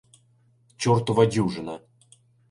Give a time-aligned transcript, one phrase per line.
[0.81, 1.75] Чортова дюжина